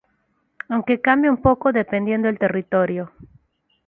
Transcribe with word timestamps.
Aunque 0.67 0.99
cambia 0.99 1.29
un 1.29 1.37
poco 1.43 1.71
dependiendo 1.71 2.27
el 2.27 2.39
territorio. 2.39 3.11